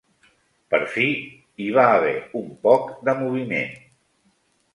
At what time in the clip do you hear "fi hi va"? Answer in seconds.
0.93-1.83